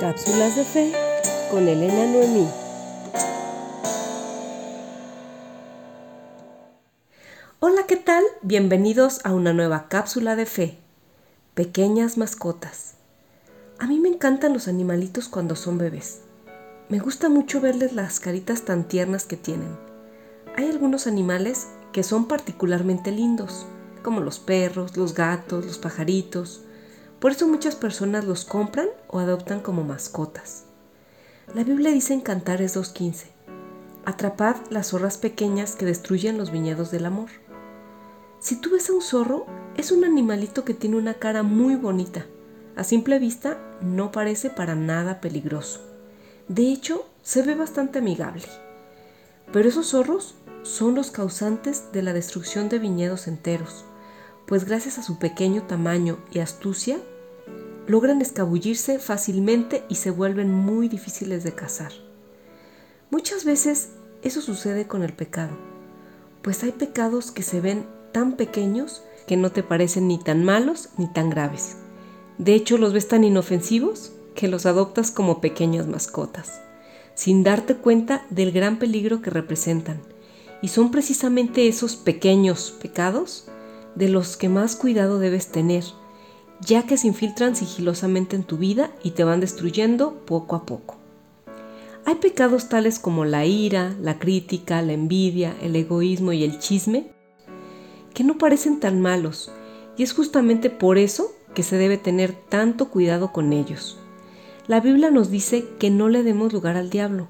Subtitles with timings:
[0.00, 0.92] Cápsulas de Fe
[1.50, 2.46] con Elena Noemí.
[7.60, 8.22] Hola, ¿qué tal?
[8.42, 10.78] Bienvenidos a una nueva cápsula de fe.
[11.54, 12.94] Pequeñas mascotas.
[13.78, 16.20] A mí me encantan los animalitos cuando son bebés.
[16.90, 19.78] Me gusta mucho verles las caritas tan tiernas que tienen.
[20.56, 23.64] Hay algunos animales que son particularmente lindos,
[24.02, 26.60] como los perros, los gatos, los pajaritos.
[27.18, 30.64] Por eso muchas personas los compran o adoptan como mascotas.
[31.54, 33.26] La Biblia dice en Cantares 2.15,
[34.04, 37.28] Atrapad las zorras pequeñas que destruyen los viñedos del amor.
[38.40, 42.26] Si tú ves a un zorro, es un animalito que tiene una cara muy bonita.
[42.76, 45.80] A simple vista no parece para nada peligroso.
[46.48, 48.44] De hecho, se ve bastante amigable.
[49.52, 53.84] Pero esos zorros son los causantes de la destrucción de viñedos enteros
[54.46, 56.98] pues gracias a su pequeño tamaño y astucia,
[57.86, 61.92] logran escabullirse fácilmente y se vuelven muy difíciles de cazar.
[63.10, 63.90] Muchas veces
[64.22, 65.56] eso sucede con el pecado,
[66.42, 70.90] pues hay pecados que se ven tan pequeños que no te parecen ni tan malos
[70.96, 71.76] ni tan graves.
[72.38, 76.60] De hecho, los ves tan inofensivos que los adoptas como pequeñas mascotas,
[77.14, 80.00] sin darte cuenta del gran peligro que representan.
[80.62, 83.46] Y son precisamente esos pequeños pecados
[83.94, 85.84] de los que más cuidado debes tener,
[86.60, 90.96] ya que se infiltran sigilosamente en tu vida y te van destruyendo poco a poco.
[92.04, 97.10] Hay pecados tales como la ira, la crítica, la envidia, el egoísmo y el chisme,
[98.14, 99.50] que no parecen tan malos,
[99.96, 103.98] y es justamente por eso que se debe tener tanto cuidado con ellos.
[104.68, 107.28] La Biblia nos dice que no le demos lugar al diablo,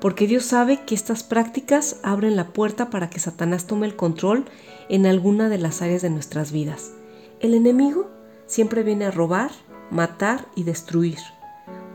[0.00, 4.44] porque Dios sabe que estas prácticas abren la puerta para que Satanás tome el control
[4.88, 6.92] en alguna de las áreas de nuestras vidas.
[7.40, 8.10] El enemigo
[8.46, 9.50] siempre viene a robar,
[9.90, 11.18] matar y destruir.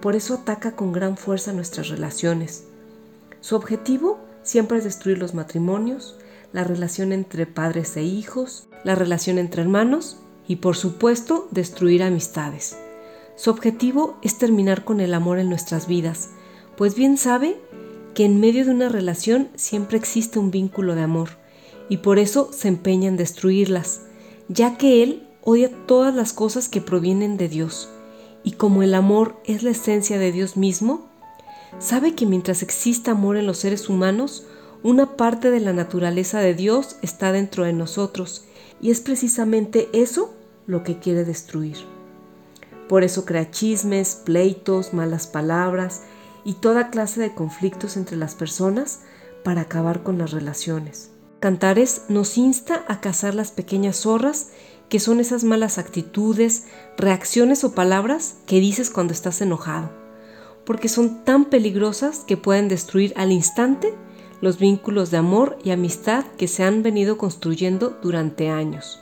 [0.01, 2.65] Por eso ataca con gran fuerza nuestras relaciones.
[3.39, 6.15] Su objetivo siempre es destruir los matrimonios,
[6.53, 10.17] la relación entre padres e hijos, la relación entre hermanos
[10.47, 12.77] y por supuesto destruir amistades.
[13.35, 16.29] Su objetivo es terminar con el amor en nuestras vidas,
[16.75, 17.57] pues bien sabe
[18.13, 21.29] que en medio de una relación siempre existe un vínculo de amor
[21.89, 24.01] y por eso se empeña en destruirlas,
[24.47, 27.89] ya que él odia todas las cosas que provienen de Dios
[28.43, 31.09] y como el amor es la esencia de Dios mismo,
[31.79, 34.45] sabe que mientras exista amor en los seres humanos,
[34.83, 38.45] una parte de la naturaleza de Dios está dentro de nosotros
[38.81, 40.33] y es precisamente eso
[40.65, 41.77] lo que quiere destruir.
[42.89, 46.01] Por eso crea chismes, pleitos, malas palabras,
[46.43, 49.01] y toda clase de conflictos entre las personas
[49.43, 51.11] para acabar con las relaciones.
[51.39, 54.49] Cantares nos insta a cazar las pequeñas zorras
[54.91, 56.65] que son esas malas actitudes,
[56.97, 59.89] reacciones o palabras que dices cuando estás enojado,
[60.65, 63.93] porque son tan peligrosas que pueden destruir al instante
[64.41, 68.99] los vínculos de amor y amistad que se han venido construyendo durante años.